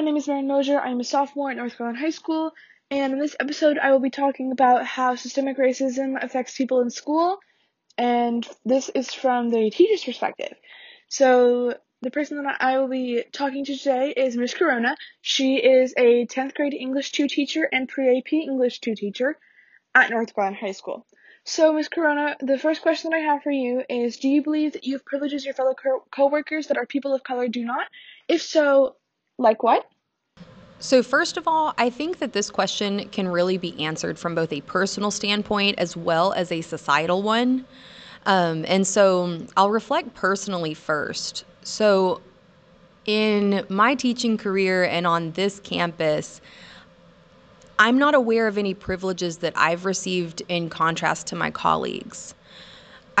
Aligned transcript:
my 0.00 0.04
name 0.04 0.16
is 0.16 0.26
Maeryn 0.26 0.46
Mosher. 0.46 0.80
I'm 0.80 1.00
a 1.00 1.04
sophomore 1.04 1.50
at 1.50 1.58
North 1.58 1.76
Garland 1.76 1.98
High 1.98 2.08
School, 2.08 2.54
and 2.90 3.12
in 3.12 3.18
this 3.18 3.36
episode, 3.38 3.76
I 3.76 3.90
will 3.90 4.00
be 4.00 4.08
talking 4.08 4.50
about 4.50 4.86
how 4.86 5.14
systemic 5.14 5.58
racism 5.58 6.16
affects 6.24 6.56
people 6.56 6.80
in 6.80 6.88
school, 6.88 7.38
and 7.98 8.48
this 8.64 8.88
is 8.94 9.12
from 9.12 9.50
the 9.50 9.68
teacher's 9.68 10.02
perspective. 10.02 10.54
So, 11.10 11.74
the 12.00 12.10
person 12.10 12.42
that 12.42 12.56
I 12.62 12.78
will 12.78 12.88
be 12.88 13.24
talking 13.30 13.62
to 13.66 13.76
today 13.76 14.14
is 14.16 14.38
Miss 14.38 14.54
Caronna. 14.54 14.96
She 15.20 15.56
is 15.56 15.92
a 15.98 16.24
10th 16.24 16.54
grade 16.54 16.72
English 16.72 17.12
2 17.12 17.28
teacher 17.28 17.68
and 17.70 17.86
pre 17.86 18.16
AP 18.16 18.32
English 18.32 18.80
2 18.80 18.94
teacher 18.94 19.36
at 19.94 20.08
North 20.08 20.34
Garland 20.34 20.56
High 20.56 20.72
School. 20.72 21.06
So, 21.44 21.74
Ms. 21.74 21.90
Caronna, 21.90 22.36
the 22.40 22.56
first 22.56 22.80
question 22.80 23.10
that 23.10 23.18
I 23.18 23.32
have 23.34 23.42
for 23.42 23.50
you 23.50 23.82
is 23.86 24.16
Do 24.16 24.30
you 24.30 24.42
believe 24.42 24.72
that 24.72 24.84
you 24.84 24.94
have 24.94 25.04
privileges 25.04 25.44
your 25.44 25.52
fellow 25.52 25.74
co- 25.74 26.26
workers 26.28 26.68
that 26.68 26.78
are 26.78 26.86
people 26.86 27.12
of 27.12 27.22
color 27.22 27.48
do 27.48 27.66
not? 27.66 27.86
If 28.28 28.40
so, 28.40 28.96
like 29.40 29.62
what? 29.62 29.86
So, 30.82 31.02
first 31.02 31.36
of 31.36 31.46
all, 31.46 31.74
I 31.76 31.90
think 31.90 32.20
that 32.20 32.32
this 32.32 32.50
question 32.50 33.06
can 33.10 33.28
really 33.28 33.58
be 33.58 33.78
answered 33.84 34.18
from 34.18 34.34
both 34.34 34.50
a 34.50 34.62
personal 34.62 35.10
standpoint 35.10 35.78
as 35.78 35.94
well 35.94 36.32
as 36.32 36.50
a 36.50 36.62
societal 36.62 37.22
one. 37.22 37.66
Um, 38.24 38.64
and 38.66 38.86
so, 38.86 39.46
I'll 39.58 39.70
reflect 39.70 40.14
personally 40.14 40.72
first. 40.72 41.44
So, 41.62 42.22
in 43.04 43.66
my 43.68 43.94
teaching 43.94 44.38
career 44.38 44.84
and 44.84 45.06
on 45.06 45.32
this 45.32 45.60
campus, 45.60 46.40
I'm 47.78 47.98
not 47.98 48.14
aware 48.14 48.46
of 48.46 48.56
any 48.56 48.72
privileges 48.72 49.36
that 49.38 49.52
I've 49.56 49.84
received 49.84 50.42
in 50.48 50.70
contrast 50.70 51.26
to 51.28 51.36
my 51.36 51.50
colleagues. 51.50 52.34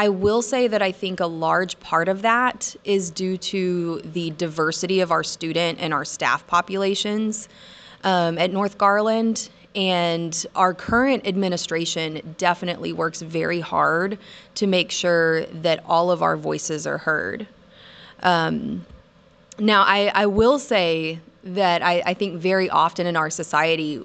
I 0.00 0.08
will 0.08 0.40
say 0.40 0.66
that 0.66 0.80
I 0.80 0.92
think 0.92 1.20
a 1.20 1.26
large 1.26 1.78
part 1.78 2.08
of 2.08 2.22
that 2.22 2.74
is 2.84 3.10
due 3.10 3.36
to 3.36 4.00
the 4.00 4.30
diversity 4.30 5.00
of 5.00 5.12
our 5.12 5.22
student 5.22 5.78
and 5.78 5.92
our 5.92 6.06
staff 6.06 6.46
populations 6.46 7.50
um, 8.02 8.38
at 8.38 8.50
North 8.50 8.78
Garland. 8.78 9.50
And 9.74 10.46
our 10.56 10.72
current 10.72 11.26
administration 11.26 12.34
definitely 12.38 12.94
works 12.94 13.20
very 13.20 13.60
hard 13.60 14.18
to 14.54 14.66
make 14.66 14.90
sure 14.90 15.44
that 15.46 15.84
all 15.84 16.10
of 16.10 16.22
our 16.22 16.38
voices 16.38 16.86
are 16.86 16.96
heard. 16.96 17.46
Um, 18.22 18.86
now, 19.58 19.82
I, 19.82 20.10
I 20.14 20.24
will 20.24 20.58
say 20.58 21.18
that 21.44 21.82
I, 21.82 22.02
I 22.06 22.14
think 22.14 22.40
very 22.40 22.70
often 22.70 23.06
in 23.06 23.16
our 23.18 23.28
society, 23.28 24.02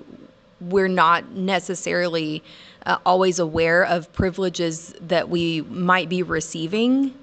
we're 0.70 0.88
not 0.88 1.32
necessarily 1.32 2.44
uh, 2.86 2.98
always 3.06 3.40
aware 3.40 3.84
of 3.86 4.12
privileges 4.14 4.94
that 5.02 5.30
we 5.30 5.62
might 5.62 6.10
be 6.10 6.24
receiving, 6.24 7.14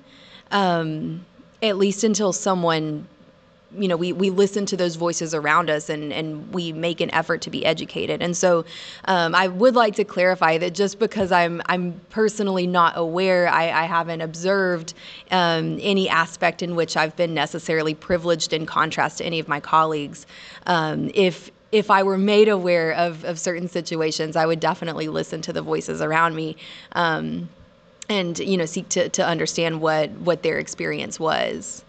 um, 0.51 1.25
at 1.63 1.77
least 1.77 2.03
until 2.03 2.33
someone, 2.33 3.07
you 3.79 3.87
know, 3.87 3.97
we, 3.97 4.13
we 4.13 4.29
listen 4.29 4.67
to 4.67 4.77
those 4.77 4.97
voices 4.97 5.35
around 5.35 5.71
us 5.71 5.89
and, 5.89 6.13
and 6.13 6.53
we 6.53 6.73
make 6.73 7.01
an 7.01 7.15
effort 7.15 7.41
to 7.43 7.51
be 7.51 7.65
educated. 7.65 8.21
And 8.21 8.37
so 8.37 8.65
um, 9.05 9.35
I 9.37 9.47
would 9.47 9.77
like 9.77 9.95
to 9.95 10.05
clarify 10.05 10.59
that 10.59 10.75
just 10.75 10.99
because 10.99 11.31
I'm, 11.31 11.63
I'm 11.67 12.01
personally 12.11 12.67
not 12.67 12.95
aware, 12.97 13.49
I, 13.49 13.71
I 13.71 13.85
haven't 13.85 14.21
observed 14.21 14.95
um, 15.31 15.79
any 15.81 16.09
aspect 16.09 16.61
in 16.61 16.75
which 16.75 16.97
I've 16.97 17.15
been 17.17 17.35
necessarily 17.35 17.95
privileged 17.95 18.53
in 18.53 18.67
contrast 18.67 19.19
to 19.19 19.25
any 19.25 19.39
of 19.39 19.47
my 19.47 19.61
colleagues. 19.61 20.27
Um, 20.67 21.11
if 21.15 21.52
if 21.73 21.91
I 21.91 22.03
were 22.03 22.19
made 22.19 22.49
aware 22.49 22.93
of, 22.93 23.25
of 23.25 23.39
certain 23.39 23.69
situations, 23.69 24.37
I 24.37 24.47
would 24.47 24.61
definitely 24.61 25.09
listen 25.09 25.41
to 25.43 25.53
the 25.53 25.63
voices 25.63 26.01
around 26.01 26.37
me. 26.37 26.57
Um, 26.93 27.49
and 28.09 28.39
you 28.39 28.57
know 28.57 28.67
seek 28.67 28.89
to, 28.91 29.09
to 29.09 29.27
understand 29.27 29.81
what 29.81 30.11
what 30.13 30.43
their 30.43 30.59
experience 30.59 31.19
was 31.19 31.85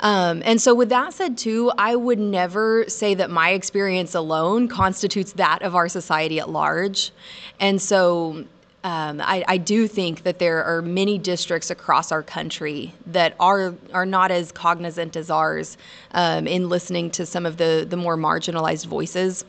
um, 0.00 0.42
and 0.44 0.60
so 0.60 0.74
with 0.74 0.88
that 0.88 1.12
said 1.12 1.36
too 1.36 1.72
i 1.78 1.94
would 1.94 2.18
never 2.18 2.84
say 2.88 3.14
that 3.14 3.30
my 3.30 3.50
experience 3.50 4.14
alone 4.14 4.68
constitutes 4.68 5.32
that 5.32 5.60
of 5.62 5.74
our 5.74 5.88
society 5.88 6.38
at 6.38 6.50
large 6.50 7.12
and 7.60 7.80
so 7.80 8.44
um, 8.84 9.18
I, 9.22 9.42
I, 9.48 9.56
do 9.56 9.88
think 9.88 10.24
that 10.24 10.38
there 10.38 10.62
are 10.62 10.82
many 10.82 11.16
districts 11.16 11.70
across 11.70 12.12
our 12.12 12.22
country 12.22 12.92
that 13.06 13.34
are 13.40 13.74
are 13.94 14.04
not 14.04 14.30
as 14.30 14.52
cognizant 14.52 15.16
as 15.16 15.30
ours 15.30 15.78
um, 16.10 16.46
in 16.46 16.68
listening 16.68 17.10
to 17.12 17.24
some 17.24 17.46
of 17.46 17.56
the 17.56 17.86
the 17.88 17.96
more 17.96 18.18
marginalized 18.18 18.84
voices. 18.84 19.46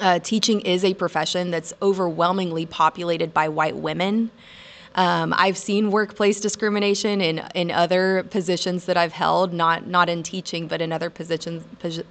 Uh, 0.00 0.18
teaching 0.20 0.62
is 0.62 0.84
a 0.84 0.94
profession 0.94 1.50
that's 1.50 1.74
overwhelmingly 1.82 2.64
populated 2.64 3.34
by 3.34 3.46
white 3.46 3.76
women. 3.76 4.30
Um, 4.94 5.34
I've 5.36 5.58
seen 5.58 5.90
workplace 5.90 6.40
discrimination 6.40 7.20
in 7.20 7.42
in 7.54 7.70
other 7.70 8.22
positions 8.30 8.86
that 8.86 8.96
I've 8.96 9.12
held, 9.12 9.52
not 9.52 9.86
not 9.86 10.08
in 10.08 10.22
teaching, 10.22 10.66
but 10.66 10.80
in 10.80 10.92
other 10.92 11.10
positions 11.10 11.62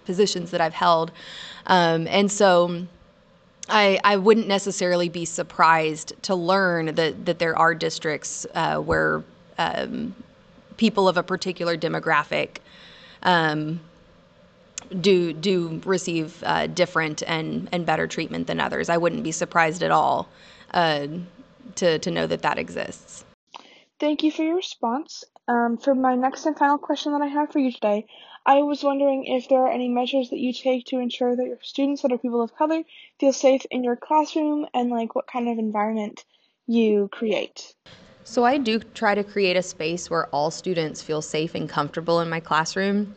positions 0.05 0.51
that 0.51 0.61
I've 0.61 0.75
held, 0.75 1.11
um, 1.65 2.05
and 2.07 2.31
so 2.31 2.85
I, 3.69 3.99
I 4.03 4.17
wouldn't 4.17 4.47
necessarily 4.47 5.09
be 5.09 5.25
surprised 5.25 6.13
to 6.23 6.35
learn 6.35 6.95
that, 6.95 7.25
that 7.25 7.39
there 7.39 7.57
are 7.57 7.75
districts 7.75 8.45
uh, 8.53 8.77
where 8.77 9.23
um, 9.57 10.15
people 10.77 11.07
of 11.07 11.17
a 11.17 11.23
particular 11.23 11.77
demographic 11.77 12.57
um, 13.23 13.79
do 15.01 15.33
do 15.33 15.81
receive 15.85 16.41
uh, 16.45 16.67
different 16.67 17.21
and, 17.27 17.69
and 17.71 17.85
better 17.85 18.07
treatment 18.07 18.47
than 18.47 18.59
others. 18.59 18.89
I 18.89 18.97
wouldn't 18.97 19.23
be 19.23 19.31
surprised 19.31 19.83
at 19.83 19.91
all 19.91 20.29
uh, 20.71 21.07
to, 21.75 21.99
to 21.99 22.11
know 22.11 22.25
that 22.27 22.41
that 22.41 22.57
exists. 22.57 23.25
Thank 23.99 24.23
you 24.23 24.31
for 24.31 24.43
your 24.43 24.55
response. 24.55 25.25
Um, 25.47 25.77
for 25.77 25.93
my 25.93 26.15
next 26.15 26.45
and 26.45 26.57
final 26.57 26.77
question 26.77 27.11
that 27.13 27.21
I 27.21 27.27
have 27.27 27.51
for 27.51 27.59
you 27.59 27.71
today, 27.71 28.05
I 28.45 28.61
was 28.61 28.83
wondering 28.83 29.25
if 29.25 29.49
there 29.49 29.59
are 29.59 29.71
any 29.71 29.89
measures 29.89 30.29
that 30.29 30.39
you 30.39 30.53
take 30.53 30.85
to 30.87 30.99
ensure 30.99 31.35
that 31.35 31.45
your 31.45 31.59
students 31.61 32.01
that 32.01 32.11
are 32.11 32.17
people 32.17 32.41
of 32.41 32.55
color 32.55 32.83
feel 33.19 33.33
safe 33.33 33.65
in 33.69 33.83
your 33.83 33.95
classroom 33.95 34.65
and 34.73 34.89
like 34.89 35.15
what 35.15 35.27
kind 35.27 35.49
of 35.49 35.57
environment 35.57 36.25
you 36.67 37.09
create. 37.11 37.73
So 38.23 38.43
I 38.45 38.57
do 38.57 38.79
try 38.79 39.15
to 39.15 39.23
create 39.23 39.57
a 39.57 39.61
space 39.61 40.09
where 40.09 40.27
all 40.27 40.51
students 40.51 41.01
feel 41.01 41.21
safe 41.21 41.55
and 41.55 41.67
comfortable 41.67 42.21
in 42.21 42.29
my 42.29 42.39
classroom. 42.39 43.15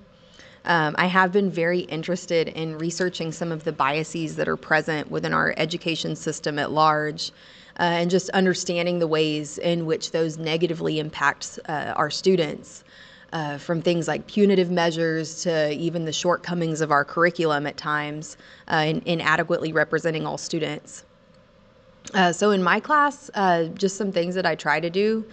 Um, 0.64 0.94
I 0.96 1.06
have 1.06 1.32
been 1.32 1.50
very 1.50 1.80
interested 1.80 2.48
in 2.48 2.78
researching 2.78 3.32
some 3.32 3.52
of 3.52 3.64
the 3.64 3.72
biases 3.72 4.36
that 4.36 4.48
are 4.48 4.56
present 4.56 5.10
within 5.10 5.34
our 5.34 5.54
education 5.56 6.16
system 6.16 6.58
at 6.58 6.70
large. 6.70 7.32
Uh, 7.80 7.84
and 7.84 8.10
just 8.10 8.28
understanding 8.30 8.98
the 8.98 9.06
ways 9.06 9.56
in 9.56 9.86
which 9.86 10.10
those 10.10 10.36
negatively 10.36 10.98
impact 10.98 11.58
uh, 11.66 11.94
our 11.96 12.10
students 12.10 12.84
uh, 13.32 13.58
from 13.58 13.80
things 13.80 14.08
like 14.08 14.26
punitive 14.26 14.70
measures 14.70 15.42
to 15.42 15.72
even 15.72 16.04
the 16.04 16.12
shortcomings 16.12 16.80
of 16.80 16.90
our 16.90 17.04
curriculum 17.04 17.66
at 17.66 17.76
times 17.76 18.36
uh, 18.68 18.84
in 18.86 19.02
inadequately 19.06 19.72
representing 19.72 20.26
all 20.26 20.38
students. 20.38 21.04
Uh, 22.14 22.32
so 22.32 22.50
in 22.50 22.62
my 22.62 22.80
class, 22.80 23.30
uh, 23.34 23.64
just 23.64 23.96
some 23.96 24.12
things 24.12 24.34
that 24.34 24.44
I 24.44 24.54
try 24.54 24.80
to 24.80 24.90
do. 24.90 25.24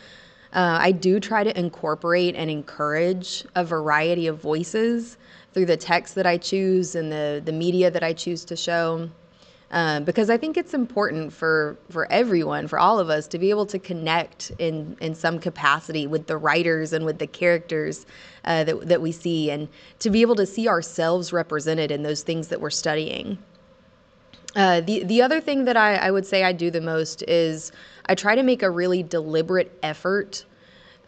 Uh, 0.54 0.78
I 0.82 0.92
do 0.92 1.20
try 1.20 1.44
to 1.44 1.58
incorporate 1.60 2.36
and 2.36 2.50
encourage 2.50 3.46
a 3.56 3.64
variety 3.64 4.28
of 4.28 4.42
voices 4.42 5.18
through 5.54 5.66
the 5.66 5.78
text 5.78 6.16
that 6.16 6.26
I 6.26 6.38
choose 6.38 6.96
and 6.96 7.12
the, 7.12 7.42
the 7.44 7.52
media 7.52 7.92
that 7.92 8.04
I 8.04 8.14
choose 8.14 8.46
to 8.46 8.56
show 8.56 9.10
um, 9.72 10.04
because 10.04 10.30
I 10.30 10.38
think 10.38 10.58
it's 10.58 10.74
important 10.74 11.32
for 11.32 11.78
for 11.90 12.12
everyone, 12.12 12.68
for 12.68 12.80
all 12.80 13.00
of 13.00 13.10
us, 13.10 13.28
to 13.28 13.38
be 13.38 13.50
able 13.52 13.68
to 13.68 13.78
connect 13.78 14.52
in 14.58 14.98
in 15.00 15.14
some 15.14 15.40
capacity 15.40 16.08
with 16.08 16.28
the 16.28 16.38
writers 16.38 16.92
and 16.92 17.06
with 17.06 17.20
the 17.20 17.28
characters 17.28 18.06
uh, 18.46 18.64
that 18.64 18.88
that 18.88 19.02
we 19.02 19.12
see, 19.12 19.52
and 19.52 19.68
to 20.00 20.10
be 20.10 20.22
able 20.22 20.36
to 20.36 20.46
see 20.46 20.68
ourselves 20.68 21.32
represented 21.32 21.92
in 21.92 22.02
those 22.02 22.24
things 22.24 22.48
that 22.48 22.60
we're 22.60 22.72
studying. 22.72 23.38
Uh, 24.56 24.82
the 24.82 25.04
the 25.04 25.22
other 25.22 25.40
thing 25.40 25.66
that 25.66 25.78
I, 25.78 25.96
I 25.96 26.10
would 26.10 26.26
say 26.26 26.44
I 26.44 26.52
do 26.52 26.72
the 26.72 26.82
most 26.82 27.22
is 27.28 27.72
I 28.08 28.16
try 28.16 28.34
to 28.34 28.42
make 28.42 28.64
a 28.64 28.72
really 28.72 29.04
deliberate 29.04 29.78
effort, 29.84 30.46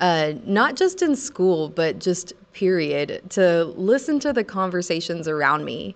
uh, 0.01 0.33
not 0.45 0.75
just 0.75 1.01
in 1.01 1.15
school, 1.15 1.69
but 1.69 1.97
just 1.97 2.33
period, 2.53 3.23
to 3.31 3.63
listen 3.75 4.19
to 4.19 4.33
the 4.33 4.43
conversations 4.43 5.27
around 5.27 5.65
me 5.65 5.95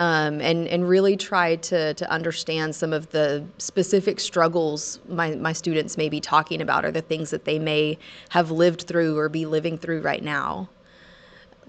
um, 0.00 0.40
and 0.40 0.66
and 0.66 0.88
really 0.88 1.14
try 1.14 1.56
to 1.56 1.94
to 1.94 2.10
understand 2.10 2.74
some 2.74 2.92
of 2.92 3.10
the 3.10 3.44
specific 3.58 4.18
struggles 4.18 4.98
my 5.08 5.36
my 5.36 5.52
students 5.52 5.96
may 5.96 6.08
be 6.08 6.20
talking 6.20 6.62
about 6.62 6.84
or 6.84 6.90
the 6.90 7.02
things 7.02 7.30
that 7.30 7.44
they 7.44 7.58
may 7.58 7.98
have 8.30 8.50
lived 8.50 8.82
through 8.82 9.16
or 9.16 9.28
be 9.28 9.44
living 9.46 9.76
through 9.78 10.00
right 10.00 10.24
now. 10.24 10.68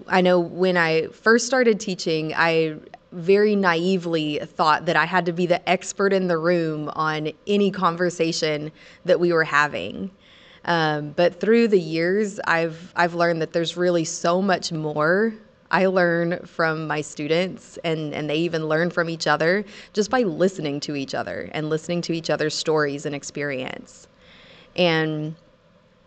I 0.08 0.22
know 0.22 0.40
when 0.40 0.76
I 0.78 1.08
first 1.08 1.46
started 1.46 1.78
teaching, 1.78 2.32
I 2.34 2.76
very 3.12 3.54
naively 3.54 4.38
thought 4.38 4.86
that 4.86 4.96
I 4.96 5.04
had 5.04 5.26
to 5.26 5.32
be 5.32 5.44
the 5.44 5.68
expert 5.68 6.14
in 6.14 6.26
the 6.26 6.38
room 6.38 6.90
on 6.96 7.30
any 7.46 7.70
conversation 7.70 8.72
that 9.04 9.20
we 9.20 9.34
were 9.34 9.44
having. 9.44 10.10
Um, 10.64 11.10
but 11.10 11.38
through 11.38 11.68
the 11.68 11.78
years, 11.78 12.40
I've 12.46 12.92
I've 12.96 13.14
learned 13.14 13.42
that 13.42 13.52
there's 13.52 13.76
really 13.76 14.06
so 14.06 14.40
much 14.40 14.72
more 14.72 15.34
I 15.72 15.86
learn 15.86 16.38
from 16.44 16.86
my 16.86 17.00
students 17.00 17.78
and, 17.82 18.12
and 18.14 18.28
they 18.28 18.36
even 18.36 18.68
learn 18.68 18.90
from 18.90 19.08
each 19.08 19.26
other 19.26 19.64
just 19.94 20.10
by 20.10 20.20
listening 20.22 20.80
to 20.80 20.94
each 20.94 21.14
other 21.14 21.48
and 21.52 21.70
listening 21.70 22.02
to 22.02 22.12
each 22.12 22.28
other's 22.28 22.54
stories 22.54 23.06
and 23.06 23.14
experience. 23.14 24.06
And 24.76 25.34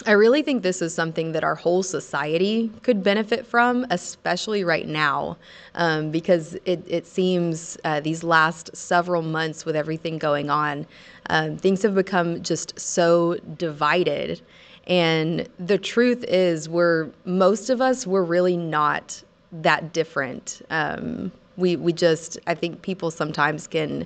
I 0.05 0.11
really 0.11 0.43
think 0.43 0.61
this 0.61 0.83
is 0.83 0.93
something 0.93 1.31
that 1.31 1.43
our 1.43 1.55
whole 1.55 1.81
society 1.81 2.69
could 2.83 3.01
benefit 3.01 3.45
from, 3.45 3.87
especially 3.89 4.63
right 4.63 4.87
now, 4.87 5.37
um, 5.73 6.11
because 6.11 6.55
it, 6.65 6.83
it 6.85 7.07
seems 7.07 7.77
uh, 7.85 8.01
these 8.01 8.23
last 8.23 8.75
several 8.75 9.23
months 9.23 9.65
with 9.65 9.75
everything 9.75 10.19
going 10.19 10.49
on, 10.51 10.85
um, 11.29 11.57
things 11.57 11.81
have 11.81 11.95
become 11.95 12.43
just 12.43 12.79
so 12.79 13.35
divided. 13.57 14.41
And 14.85 15.47
the 15.57 15.77
truth 15.77 16.23
is, 16.25 16.69
we're 16.69 17.09
most 17.23 17.71
of 17.71 17.81
us, 17.81 18.05
we're 18.05 18.23
really 18.23 18.57
not 18.57 19.23
that 19.61 19.93
different. 19.93 20.61
Um, 20.69 21.31
we 21.57 21.75
we 21.75 21.93
just, 21.93 22.37
I 22.47 22.55
think 22.55 22.81
people 22.81 23.11
sometimes 23.11 23.67
can 23.67 24.05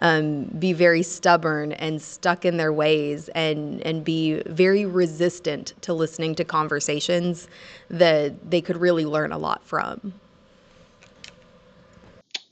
um, 0.00 0.44
be 0.44 0.72
very 0.72 1.02
stubborn 1.02 1.72
and 1.72 2.00
stuck 2.00 2.44
in 2.44 2.56
their 2.56 2.72
ways 2.72 3.28
and 3.30 3.80
and 3.82 4.04
be 4.04 4.42
very 4.46 4.84
resistant 4.84 5.74
to 5.82 5.92
listening 5.92 6.34
to 6.36 6.44
conversations 6.44 7.48
that 7.88 8.50
they 8.50 8.60
could 8.60 8.76
really 8.76 9.04
learn 9.04 9.32
a 9.32 9.38
lot 9.38 9.64
from. 9.64 10.12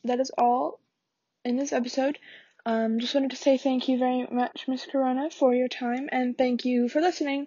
That 0.04 0.20
is 0.20 0.30
all 0.38 0.80
in 1.44 1.56
this 1.56 1.72
episode. 1.72 2.18
Um, 2.64 2.98
just 2.98 3.14
wanted 3.14 3.30
to 3.30 3.36
say 3.36 3.58
thank 3.58 3.88
you 3.88 3.98
very 3.98 4.26
much, 4.30 4.66
Miss 4.66 4.84
Caronna, 4.86 5.32
for 5.32 5.54
your 5.54 5.68
time, 5.68 6.08
and 6.10 6.36
thank 6.36 6.64
you 6.64 6.88
for 6.88 7.00
listening. 7.00 7.46